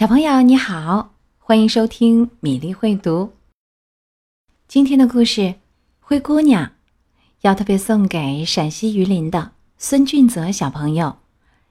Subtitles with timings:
[0.00, 3.34] 小朋友你好，欢迎收听米粒会读。
[4.66, 5.42] 今天的故事
[6.00, 6.64] 《灰姑娘》
[7.42, 11.18] 要特别送给陕西榆林的孙俊泽小朋友、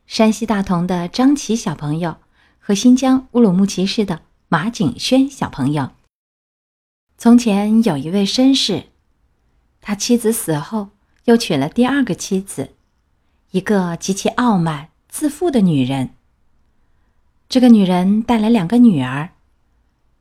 [0.05, 2.17] 山西大同的张琪小朋友
[2.59, 5.89] 和新疆乌鲁木齐市的马景轩小朋友。
[7.17, 8.89] 从前有一位绅士，
[9.81, 10.89] 他妻子死后
[11.25, 12.75] 又娶了第二个妻子，
[13.49, 16.11] 一个极其傲慢自负的女人。
[17.49, 19.31] 这个女人带来两个女儿，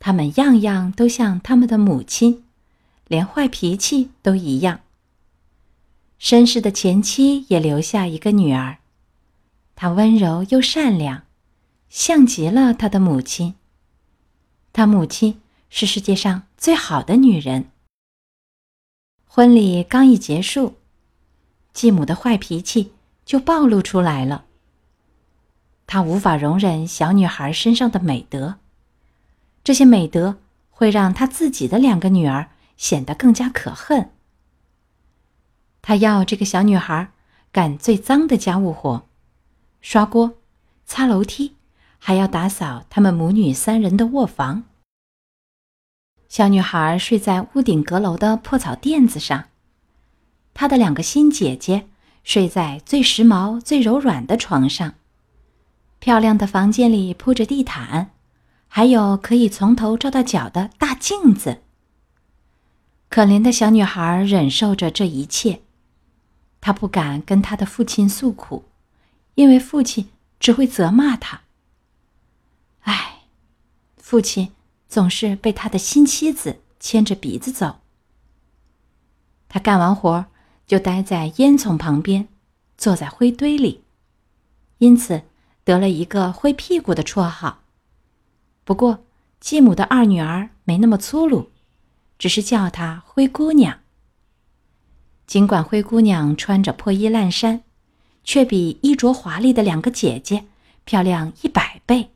[0.00, 2.42] 她们样样都像他们的母亲，
[3.06, 4.80] 连坏脾气都一样。
[6.18, 8.78] 绅士的前妻也留下一个女儿，
[9.76, 11.24] 她温柔又善良，
[11.90, 13.56] 像极了她的母亲。
[14.72, 15.38] 她母亲
[15.68, 17.70] 是世界上最好的女人。
[19.26, 20.76] 婚礼刚一结束，
[21.74, 22.92] 继母的坏脾气
[23.26, 24.46] 就暴露出来了。
[25.88, 28.56] 他无法容忍小女孩身上的美德，
[29.64, 30.36] 这些美德
[30.68, 34.10] 会让他自己的两个女儿显得更加可恨。
[35.80, 37.10] 他要这个小女孩
[37.50, 39.06] 干最脏的家务活，
[39.80, 40.34] 刷锅、
[40.84, 41.54] 擦楼梯，
[41.98, 44.64] 还要打扫他们母女三人的卧房。
[46.28, 49.46] 小女孩睡在屋顶阁楼的破草垫子上，
[50.52, 51.88] 她的两个新姐姐
[52.22, 54.92] 睡在最时髦、最柔软的床上。
[56.00, 58.12] 漂亮的房间里铺着地毯，
[58.68, 61.62] 还有可以从头照到脚的大镜子。
[63.08, 65.62] 可怜的小女孩忍受着这一切，
[66.60, 68.66] 她不敢跟她的父亲诉苦，
[69.34, 70.08] 因为父亲
[70.38, 71.42] 只会责骂她。
[72.80, 73.22] 唉，
[73.96, 74.52] 父亲
[74.88, 77.80] 总是被他的新妻子牵着鼻子走。
[79.48, 80.26] 他干完活
[80.66, 82.28] 就待在烟囱旁边，
[82.76, 83.82] 坐在灰堆里，
[84.78, 85.22] 因此。
[85.68, 87.58] 得了一个灰屁股的绰号。
[88.64, 89.04] 不过，
[89.38, 91.50] 继母的二女儿没那么粗鲁，
[92.18, 93.80] 只是叫她灰姑娘。
[95.26, 97.64] 尽管灰姑娘穿着破衣烂衫，
[98.24, 100.46] 却比衣着华丽的两个姐姐
[100.86, 102.12] 漂亮一百倍。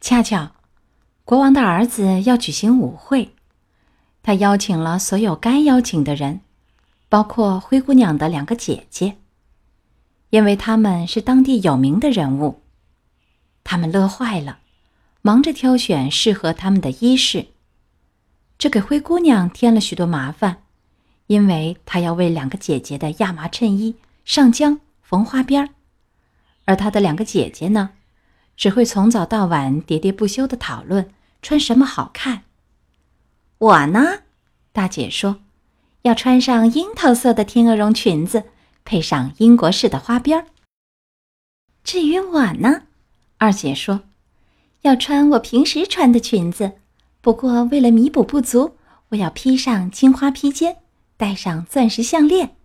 [0.00, 0.50] 恰巧，
[1.24, 3.36] 国王的儿子要举行舞会，
[4.20, 6.40] 他邀请了所有该邀请的人，
[7.08, 9.18] 包括灰姑娘的两个姐姐。
[10.30, 12.62] 因为他们是当地有名的人物，
[13.64, 14.60] 他们乐坏了，
[15.22, 17.48] 忙着挑选适合他们的衣饰。
[18.56, 20.62] 这给灰姑娘添了许多麻烦，
[21.26, 25.70] 因为她要为两个姐姐的亚麻衬衣上浆缝花边儿，
[26.64, 27.90] 而她的两个姐姐呢，
[28.56, 31.10] 只会从早到晚喋喋不休的讨论
[31.42, 32.42] 穿什么好看。
[33.58, 34.20] 我呢，
[34.72, 35.40] 大姐说，
[36.02, 38.44] 要穿上樱桃色的天鹅绒裙子。
[38.84, 40.46] 配上英国式的花边儿。
[41.82, 42.82] 至于我呢，
[43.38, 44.02] 二姐说，
[44.82, 46.72] 要穿我平时穿的裙子，
[47.20, 48.76] 不过为了弥补不足，
[49.10, 50.78] 我要披上金花披肩，
[51.16, 52.56] 戴上钻石项链，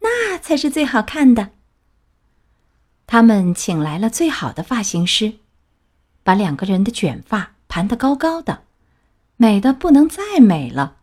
[0.00, 1.50] 那才是最好看的。
[3.06, 5.34] 他们请来了最好的发型师，
[6.22, 8.62] 把两个人的卷发盘得高高的，
[9.36, 10.96] 美的不能再美了。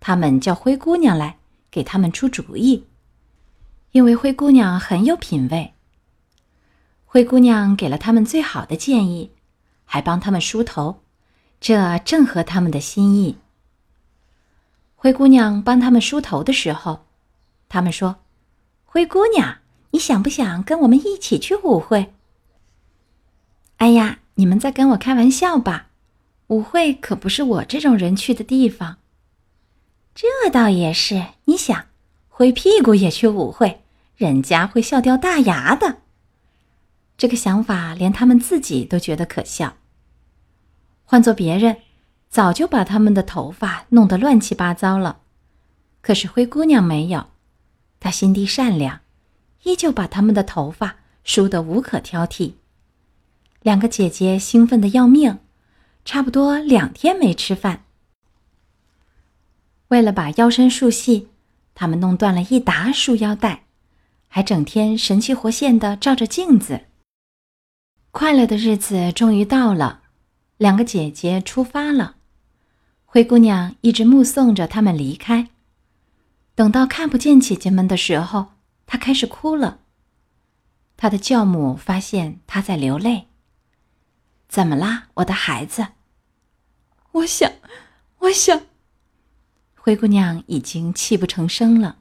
[0.00, 1.38] 他们叫灰姑娘来
[1.70, 2.84] 给他们出主意。
[3.94, 5.72] 因为灰姑娘很有品味，
[7.04, 9.30] 灰姑娘给了他们最好的建议，
[9.84, 11.00] 还帮他们梳头，
[11.60, 13.38] 这正合他们的心意。
[14.96, 17.06] 灰姑娘帮他们梳头的时候，
[17.68, 18.16] 他们说
[18.84, 19.58] ：“灰姑娘，
[19.92, 22.12] 你想不想跟我们一起去舞会
[23.78, 25.90] ？”“哎呀，你们在跟我开玩笑吧？
[26.48, 28.96] 舞会可不是我这种人去的地方。
[30.16, 31.86] ”“这倒也是，你想，
[32.28, 33.82] 灰屁股也去舞会。”
[34.16, 35.98] 人家会笑掉大牙的。
[37.16, 39.76] 这个想法连他们自己都觉得可笑。
[41.04, 41.76] 换做别人，
[42.28, 45.20] 早就把他们的头发弄得乱七八糟了。
[46.00, 47.26] 可是灰姑娘没有，
[48.00, 49.00] 她心地善良，
[49.62, 52.54] 依旧把他们的头发梳得无可挑剔。
[53.62, 55.38] 两个姐姐兴奋的要命，
[56.04, 57.84] 差不多两天没吃饭。
[59.88, 61.28] 为了把腰身束细，
[61.74, 63.64] 他们弄断了一沓束腰带。
[64.34, 66.86] 还整天神气活现的照着镜子。
[68.10, 70.02] 快乐的日子终于到了，
[70.56, 72.16] 两个姐姐出发了。
[73.04, 75.50] 灰姑娘一直目送着他们离开。
[76.56, 78.46] 等到看不见姐姐们的时候，
[78.86, 79.78] 她开始哭了。
[80.96, 83.28] 她的教母发现她在流泪。
[84.48, 85.86] 怎么啦，我的孩子？
[87.12, 87.52] 我想，
[88.18, 88.62] 我想。
[89.76, 91.98] 灰姑娘已经泣不成声了。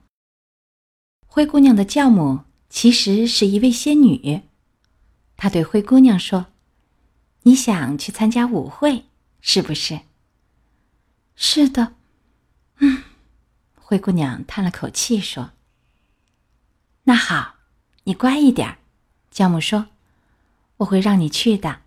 [1.36, 4.42] 灰姑娘的教母其实是一位仙女，
[5.36, 6.46] 她对灰姑娘说
[7.42, 9.06] ：“你想去参加舞会，
[9.42, 10.02] 是不是？
[11.36, 11.96] 是的。
[12.78, 13.02] 嗯，
[13.74, 15.50] 灰姑娘叹了口气说
[17.06, 17.56] ：“那好，
[18.04, 18.78] 你乖一点。”
[19.32, 19.88] 教母说
[20.78, 21.80] ：“我会让你去的。”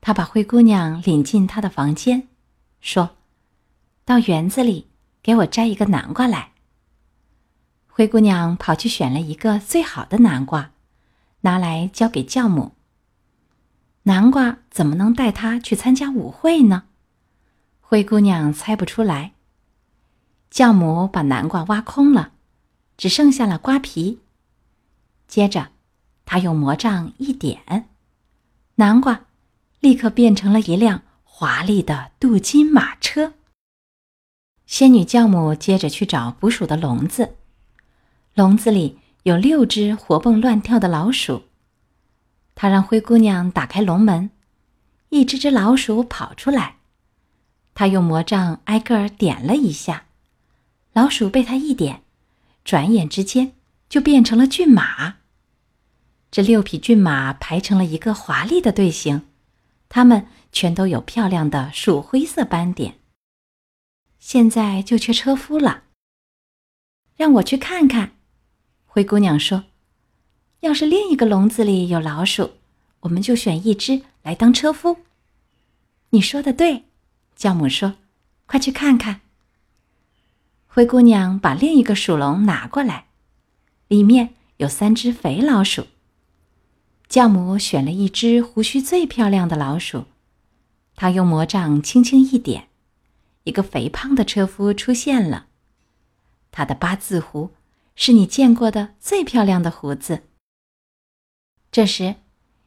[0.00, 2.28] 他把灰姑娘领进他的房间，
[2.80, 3.18] 说
[4.06, 4.86] ：“到园子里
[5.22, 6.52] 给我摘一个南瓜来。”
[7.96, 10.70] 灰姑娘跑去选了一个最好的南瓜，
[11.40, 12.72] 拿来交给教母。
[14.02, 16.82] 南瓜怎么能带她去参加舞会呢？
[17.80, 19.32] 灰姑娘猜不出来。
[20.50, 22.32] 教母把南瓜挖空了，
[22.98, 24.20] 只剩下了瓜皮。
[25.26, 25.68] 接着，
[26.26, 27.88] 她用魔杖一点，
[28.74, 29.22] 南瓜
[29.80, 33.32] 立刻变成了一辆华丽的镀金马车。
[34.66, 37.36] 仙女教母接着去找捕鼠的笼子。
[38.36, 41.44] 笼子里有六只活蹦乱跳的老鼠。
[42.54, 44.28] 他让灰姑娘打开笼门，
[45.08, 46.76] 一只只老鼠跑出来。
[47.72, 50.08] 他用魔杖挨个儿点了一下，
[50.92, 52.02] 老鼠被他一点，
[52.62, 53.54] 转眼之间
[53.88, 55.16] 就变成了骏马。
[56.30, 59.22] 这六匹骏马排成了一个华丽的队形，
[59.88, 62.98] 它们全都有漂亮的鼠灰色斑点。
[64.18, 65.84] 现在就缺车夫了，
[67.16, 68.12] 让我去看看。
[68.96, 69.64] 灰姑娘说
[70.60, 72.52] ：“要是另一个笼子里有老鼠，
[73.00, 75.00] 我们就选一只来当车夫。”
[76.08, 76.84] 你说的对，
[77.34, 77.96] 教母说
[78.48, 79.20] ：“快去看看。”
[80.66, 83.08] 灰姑娘把另一个鼠笼拿过来，
[83.88, 85.88] 里面有三只肥老鼠。
[87.06, 90.06] 教母选了一只胡须最漂亮的老鼠，
[90.94, 92.68] 她用魔杖轻轻一点，
[93.44, 95.48] 一个肥胖的车夫出现了，
[96.50, 97.50] 他的八字胡。
[97.96, 100.22] 是你见过的最漂亮的胡子。
[101.72, 102.16] 这时，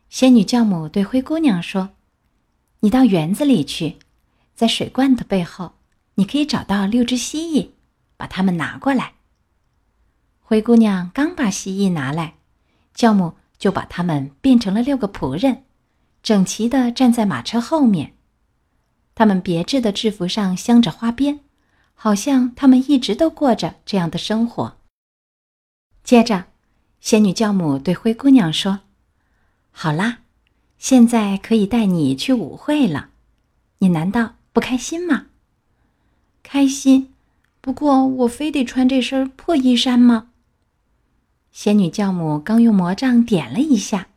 [0.10, 1.92] 仙女教母对灰姑娘说
[2.82, 3.98] ：“你到园子里去，
[4.56, 5.74] 在水罐的背后，
[6.16, 7.70] 你可以找到六只蜥蜴，
[8.18, 9.14] 把它们拿过来。”
[10.42, 12.40] 灰姑娘刚把蜥蜴拿来，
[12.96, 15.64] 教母就把它们变成了六个仆人，
[16.24, 18.16] 整齐地站在马车后面。
[19.14, 21.42] 他们别致的制服上镶着花边，
[21.94, 24.79] 好像他们一直都过着这样的生活。
[26.10, 26.46] 接着，
[27.00, 28.80] 仙女教母对灰姑娘说
[29.70, 30.22] ：“好啦，
[30.80, 33.12] 现在可以带你去舞会了。
[33.78, 35.28] 你难道不开心吗
[36.42, 37.14] ？”“开心，
[37.62, 40.30] 不过我非得穿这身破衣衫吗？”
[41.54, 44.08] 仙女教母刚用魔杖点了一下，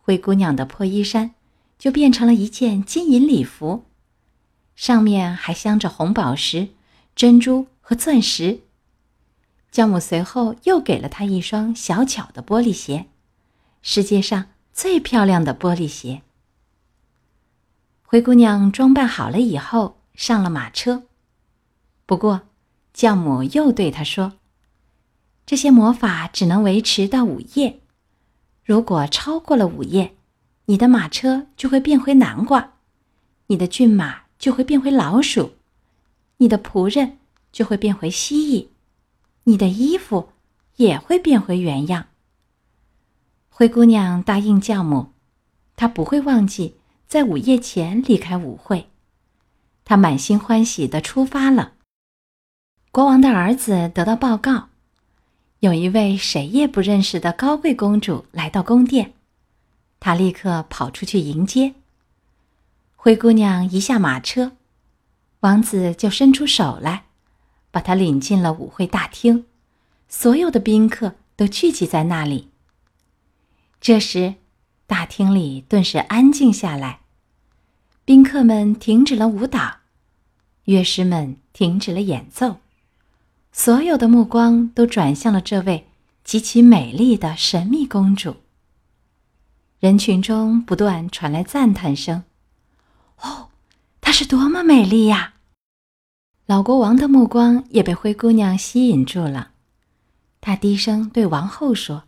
[0.00, 1.34] 灰姑娘的破衣衫
[1.78, 3.84] 就变成了一件金银礼服，
[4.74, 6.70] 上面还镶着红宝石、
[7.14, 8.60] 珍珠和钻石。
[9.74, 13.06] 教母随后又给了她一双小巧的玻璃鞋，
[13.82, 16.22] 世界上最漂亮的玻璃鞋。
[18.04, 21.02] 灰姑娘装扮好了以后上了马车，
[22.06, 22.42] 不过
[22.92, 24.34] 教母又对她说
[25.44, 27.80] ：“这些魔法只能维持到午夜，
[28.62, 30.14] 如果超过了午夜，
[30.66, 32.74] 你的马车就会变回南瓜，
[33.48, 35.54] 你的骏马就会变回老鼠，
[36.36, 37.18] 你的仆人
[37.50, 38.68] 就会变回蜥蜴。”
[39.44, 40.30] 你的衣服
[40.76, 42.06] 也会变回原样。
[43.48, 45.12] 灰姑娘答应教母，
[45.76, 46.74] 她不会忘记
[47.06, 48.88] 在午夜前离开舞会。
[49.84, 51.74] 她满心欢喜的出发了。
[52.90, 54.68] 国王的儿子得到报告，
[55.60, 59.12] 有一位谁也不认识的高贵公主来到宫殿。
[60.00, 61.74] 他立刻跑出去迎接。
[62.96, 64.52] 灰姑娘一下马车，
[65.40, 67.04] 王子就伸出手来。
[67.74, 69.46] 把他领进了舞会大厅，
[70.08, 72.50] 所有的宾客都聚集在那里。
[73.80, 74.34] 这时，
[74.86, 77.00] 大厅里顿时安静下来，
[78.04, 79.78] 宾客们停止了舞蹈，
[80.66, 82.60] 乐师们停止了演奏，
[83.50, 85.88] 所有的目光都转向了这位
[86.22, 88.36] 极其美丽的神秘公主。
[89.80, 92.22] 人群中不断传来赞叹声
[93.20, 93.48] ：“哦，
[94.00, 95.32] 她是多么美丽呀！”
[96.46, 99.52] 老国王的目光也被灰姑娘吸引住了，
[100.42, 102.04] 他低声对王后说：“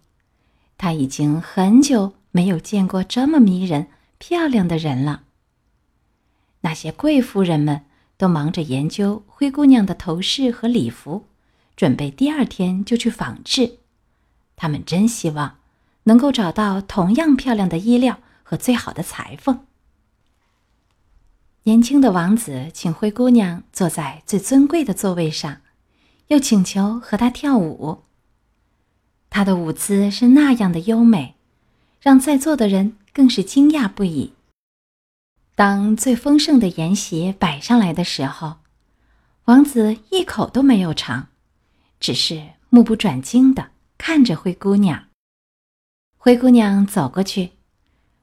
[0.76, 3.86] 他已经很久没有见过这么迷人、
[4.18, 5.22] 漂亮的人了。”
[6.60, 7.86] 那些贵夫人们
[8.18, 11.24] 都忙着研究灰姑娘的头饰和礼服，
[11.74, 13.78] 准备第二天就去仿制。
[14.54, 15.56] 他们真希望
[16.02, 19.65] 能够找到同样漂亮的衣料和最好的裁缝。
[21.66, 25.62] 年轻的王子请灰姑娘坐在最尊贵的座位上，
[26.28, 28.04] 又请求和她跳舞。
[29.30, 31.34] 她的舞姿是那样的优美，
[32.00, 34.34] 让在座的人更是惊讶不已。
[35.56, 38.58] 当最丰盛的筵席摆上来的时候，
[39.46, 41.26] 王子一口都没有尝，
[41.98, 45.08] 只是目不转睛的看着灰姑娘。
[46.16, 47.50] 灰姑娘走过去，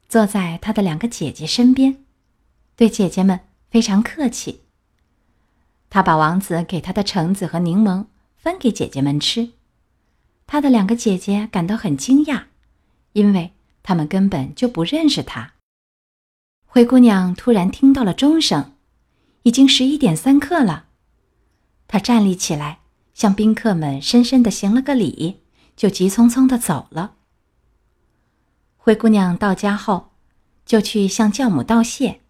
[0.07, 2.05] 坐在她的两个姐姐身边，
[2.75, 3.39] 对姐姐们
[3.69, 4.61] 非常客气。
[5.89, 9.51] 她把王子给她的橙子和柠檬分给姐姐们吃。
[10.47, 12.45] 她的两个姐姐感到很惊讶，
[13.13, 13.53] 因为
[13.83, 15.53] 她们根本就不认识她。
[16.65, 18.73] 灰姑娘突然听到了钟声，
[19.43, 20.87] 已经十一点三刻了。
[21.87, 22.79] 她站立起来，
[23.13, 25.41] 向宾客们深深的行了个礼，
[25.75, 27.13] 就急匆匆的走了。
[28.77, 30.13] 灰姑娘到家后，
[30.65, 32.21] 就去向教母道谢，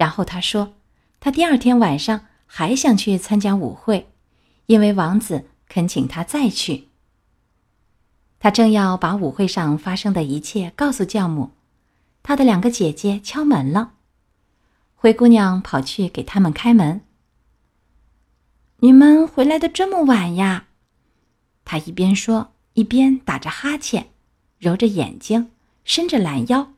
[0.00, 0.72] 然后她说
[1.20, 4.10] ：“她第二天晚上还想去参加舞会，
[4.64, 6.88] 因为王子恳请她再去。”
[8.40, 11.50] 她正要把舞会上发生的一切告诉教母。
[12.22, 13.92] 她的两个姐姐敲门了，
[14.94, 17.02] 灰姑娘跑去给他们开门。
[18.78, 20.68] 你们回来的这么晚呀？
[21.66, 24.08] 她一边说，一边打着哈欠，
[24.58, 25.50] 揉着眼睛，
[25.84, 26.72] 伸着懒腰，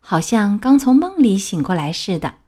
[0.00, 2.38] 好像刚从梦里醒过来似的。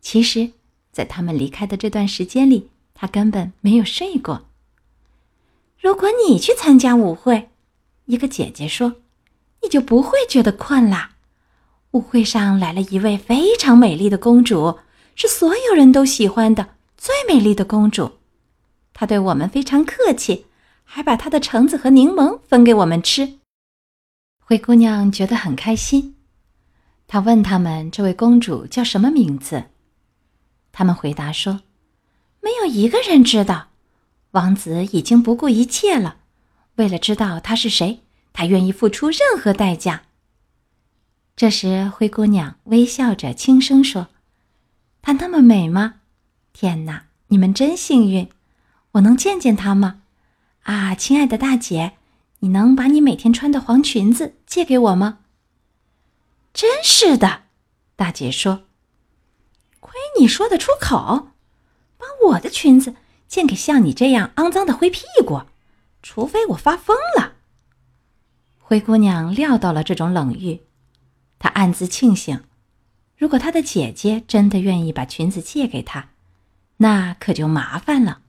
[0.00, 0.50] 其实，
[0.92, 4.46] 在他们离开的这段时间里，她根本没有睡过。
[5.78, 7.50] 如果你去参加舞会，
[8.06, 8.96] 一个姐姐说，
[9.62, 11.12] 你就不会觉得困啦。
[11.92, 14.78] 舞会上来了一位非常美丽的公主，
[15.16, 18.12] 是所有人都喜欢的最美丽的公主。
[18.92, 20.46] 她对我们非常客气，
[20.84, 23.38] 还把她的橙子和柠檬分给我们吃。
[24.38, 26.16] 灰姑娘觉得很开心。
[27.06, 29.64] 她问他们：“这位公主叫什么名字？”
[30.72, 31.62] 他们回答说
[32.40, 33.68] ：“没有一个人知道。
[34.32, 36.18] 王子已经不顾一切了，
[36.76, 38.00] 为了知道她是谁，
[38.32, 40.02] 他愿意付出任何代价。”
[41.36, 44.08] 这时，灰姑娘微笑着轻声说
[45.02, 45.94] ：“她那么美吗？
[46.52, 48.28] 天哪，你们真幸运！
[48.92, 50.02] 我能见见她吗？
[50.64, 51.94] 啊，亲爱的大姐，
[52.40, 55.20] 你能把你每天穿的黄裙子借给我吗
[56.52, 57.44] ？”“真是的。”
[57.96, 58.64] 大姐说
[60.18, 61.30] ，“你说得出口，
[61.96, 62.96] 把我的裙子
[63.28, 65.42] 借给像你这样肮脏的灰屁股，
[66.02, 67.34] 除非我发疯了。”
[68.58, 70.62] 灰姑娘料到了这种冷遇。
[71.38, 72.44] 她暗自庆幸，
[73.16, 76.10] 如果她的姐姐真的愿意把裙子借给她，
[76.76, 78.20] 那可就麻烦了。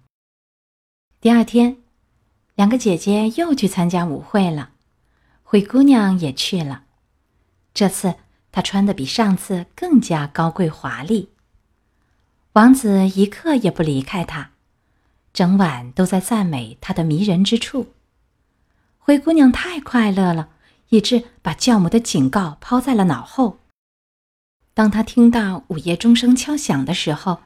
[1.19, 1.77] 第二天，
[2.55, 4.71] 两个姐姐又去参加舞会了，
[5.43, 6.85] 灰姑娘也去了。
[7.73, 8.15] 这次
[8.51, 11.29] 她穿的比上次更加高贵华丽。
[12.53, 14.51] 王子一刻也不离开她，
[15.33, 17.93] 整晚都在赞美她的迷人之处。
[18.97, 20.49] 灰姑娘太快乐了。
[20.91, 23.59] 以致把教母的警告抛在了脑后。
[24.73, 27.43] 当他听到午夜钟声敲响的时候，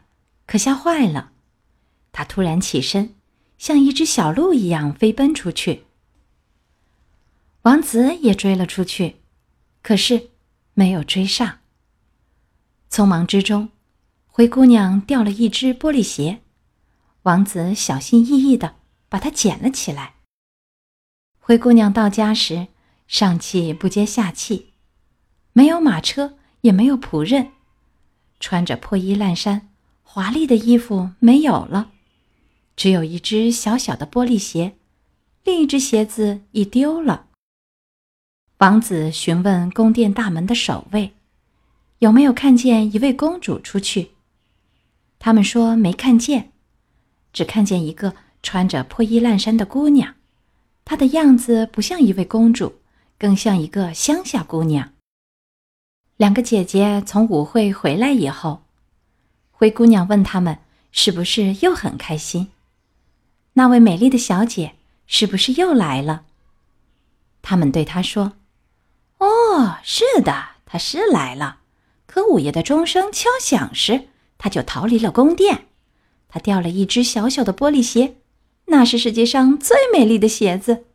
[0.48, 1.32] 可吓坏了。
[2.12, 3.14] 他突然起身，
[3.60, 5.84] 像一只小鹿一样飞奔出去。
[7.62, 9.18] 王子也追了出去，
[9.84, 10.32] 可是
[10.74, 11.60] 没有追上。
[12.90, 13.70] 匆忙之中，
[14.38, 16.42] 灰姑娘掉了一只玻璃鞋，
[17.22, 18.76] 王子小心翼翼的
[19.08, 20.16] 把它捡了起来。
[21.40, 22.68] 灰姑娘到家时。
[23.08, 24.74] 上气不接下气，
[25.54, 27.52] 没有马车，也没有仆人，
[28.42, 29.70] 穿着破衣烂衫，
[30.04, 31.92] 华丽的衣服没有了，
[32.76, 34.76] 只有一只小小的玻璃鞋，
[35.46, 37.28] 另一只鞋子已丢了。
[38.58, 41.14] 王子询问宫殿大门的守卫，
[42.00, 44.15] 有没有看见一位公主出去？
[45.26, 46.52] 他们说没看见，
[47.34, 48.14] 只看见一个
[48.44, 50.14] 穿着破衣烂衫的姑娘，
[50.86, 52.76] 她的样子不像一位公主。
[53.18, 54.92] 更像一个乡下姑娘。
[56.18, 58.66] 两个姐姐从舞会回来以后，
[59.50, 60.60] 灰姑娘问他们
[60.92, 62.52] 是不是又很开心？
[63.54, 64.76] 那位美丽的小姐
[65.08, 66.26] 是不是又来了？
[67.42, 68.34] 他们对她说
[69.18, 71.62] ：“哦，是的，她是来了。
[72.06, 75.68] 可午夜的钟声敲响时，他就逃离了宫殿。
[76.28, 78.16] 他掉了一只小小的玻璃鞋，
[78.66, 80.86] 那是世界上最美丽的鞋子。”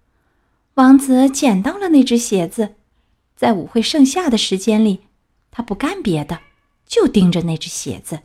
[0.75, 2.77] 王子捡到了那只鞋子，
[3.37, 5.01] 在舞会剩下的时间里，
[5.51, 6.41] 他不干别的，
[6.87, 8.21] 就盯着那只鞋子。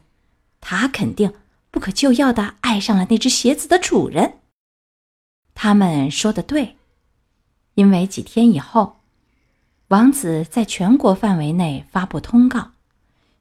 [0.61, 1.33] 他肯定
[1.71, 4.39] 不可救药的爱上了那只鞋子的主人。
[5.53, 6.77] 他们说的对，
[7.73, 8.97] 因为几天以后，
[9.89, 12.71] 王子在全国范围内发布通告，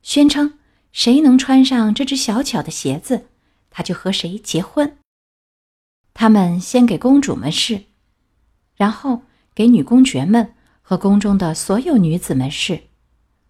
[0.02, 0.59] 宣称
[0.94, 3.26] 谁能穿上这只小巧的鞋子，
[3.68, 4.96] 他就和谁结婚。
[6.14, 7.86] 他们先给公主们试。
[8.76, 9.22] 然后
[9.54, 12.84] 给女公爵们和宫中的所有女子们试，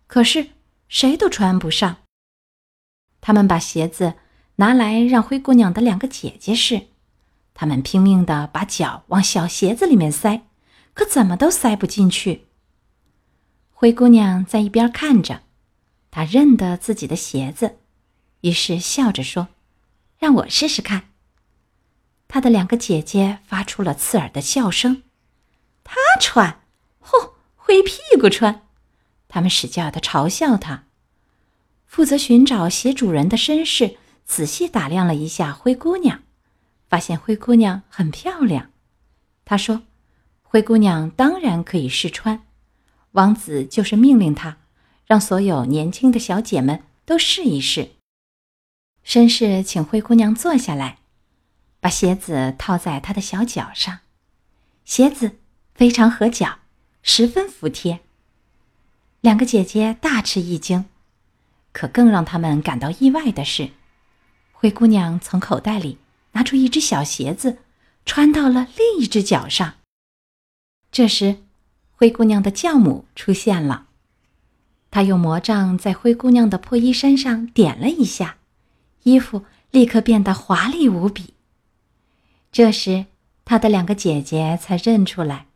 [0.07, 0.49] 可是
[0.89, 1.99] 谁都穿不上。
[3.21, 4.15] 他们把鞋子
[4.57, 6.89] 拿来让灰姑娘的两个姐姐试，
[7.53, 10.47] 他们拼命的把脚往小鞋子里面塞，
[10.95, 12.47] 可怎么都塞不进去。
[13.71, 15.44] 灰姑娘在一边看着，
[16.15, 17.79] 他认得自己的鞋子，
[18.43, 19.49] 于是笑着说
[20.17, 21.09] ：“让我试试看。”
[22.29, 25.03] 他的两个姐姐发出了刺耳的笑声。
[25.83, 26.61] 她穿，
[27.03, 28.63] 嚯，灰屁股穿！
[29.27, 30.85] 他们使劲的嘲笑她。
[31.89, 36.23] 负责寻找鞋主人的绅士仔细打量了一下灰姑娘，
[36.89, 38.71] 发现灰姑娘很漂亮。
[39.45, 39.83] 他说
[40.45, 42.47] ：“灰姑娘当然可以试穿。”
[43.11, 44.59] 王子就是命令他，
[45.15, 47.91] 让所有年轻的小姐们都试一试。
[49.07, 50.99] 绅士请灰姑娘坐下来，
[51.79, 54.01] 把鞋子套在她的小脚上，
[54.85, 55.39] 鞋子
[55.73, 56.59] 非常合脚，
[57.05, 58.01] 十分服帖。
[59.21, 60.87] 两个姐姐大吃一惊。
[61.71, 63.71] 可更让他们感到意外的是，
[64.53, 65.99] 灰姑娘从口袋里
[66.33, 67.59] 拿出一只小鞋子，
[68.05, 69.75] 穿到了另一只脚上。
[70.91, 71.45] 这时，
[71.93, 73.87] 灰姑娘的教母出现了，
[74.95, 78.37] 他用魔杖在灰姑娘的破衣衫上点了一下，
[79.03, 81.35] 衣服立刻变得华丽无比。
[82.53, 83.07] 这时，
[83.45, 85.47] 他的两个姐姐才认出来，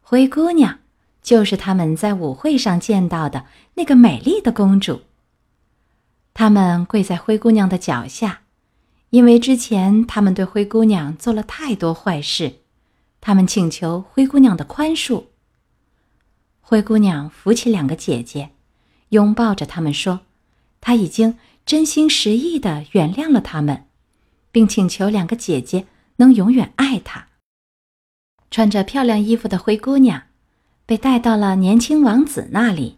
[0.00, 0.78] 灰姑娘
[1.20, 3.44] 就是他们在舞会上见到的
[3.74, 5.02] 那个美丽的公主。
[6.32, 8.40] 他们跪在灰姑娘的脚下，
[9.10, 12.60] 因为之前他们对灰姑娘做了太多坏事，
[13.20, 15.24] 他们请求灰姑娘的宽恕。
[16.66, 18.48] 灰姑娘扶起两个姐姐，
[19.10, 20.20] 拥抱着她们说
[20.80, 23.84] ：“她已经真心实意的原谅了他们，
[24.50, 27.28] 并请求两个姐姐能永远爱她。”
[28.50, 30.22] 穿着漂亮衣服的灰姑娘
[30.86, 32.96] 被带到了年轻王子那里，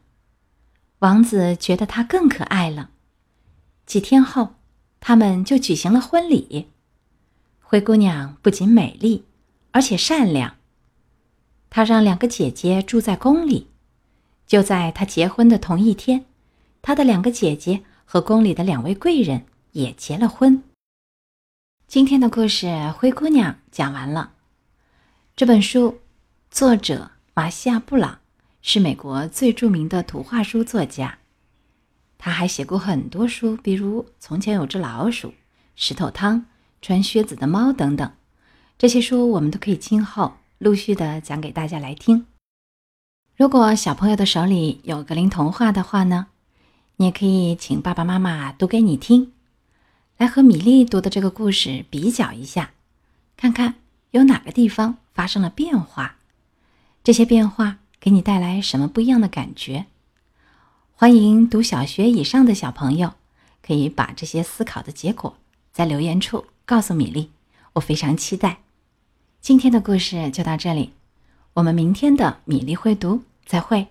[1.00, 2.90] 王子觉得她更可爱了。
[3.84, 4.54] 几天后，
[5.00, 6.70] 他们就举行了婚礼。
[7.60, 9.24] 灰姑娘不仅美丽，
[9.72, 10.55] 而且善良。
[11.70, 13.68] 他让两个姐姐住在宫里。
[14.46, 16.24] 就在他结婚的同一天，
[16.80, 20.62] 他的两个姐姐和宫里的两位贵人也结了婚。
[21.88, 24.32] 今天的故事《灰姑娘》讲完了。
[25.34, 25.98] 这本书
[26.50, 28.20] 作者马西亚·布朗
[28.62, 31.18] 是美国最著名的图画书作家。
[32.18, 35.28] 他还写过很多书，比如《从前有只老鼠》
[35.74, 36.36] 《石头汤》
[36.80, 38.10] 《穿靴子的猫》等等。
[38.78, 42.26] 这些书我们都可以今后陆续的讲给大家来听。
[43.36, 46.28] 如果小朋友的手里有格林童话的话呢，
[46.96, 49.32] 你也可以请爸爸妈妈读给你听，
[50.16, 52.70] 来和米粒读的这个故事比较一下，
[53.36, 53.74] 看看
[54.12, 56.16] 有哪个地方发生了变化，
[57.04, 59.84] 这些变化给你带来什么不一样的感觉。
[60.94, 63.12] 欢迎读小学以上的小朋友，
[63.60, 65.36] 可以把这些思考的结果
[65.70, 67.30] 在留言处告诉米粒，
[67.74, 68.60] 我非常期待。
[69.46, 70.90] 今天的故事就到这里，
[71.54, 73.86] 我们明天的米粒会读再会。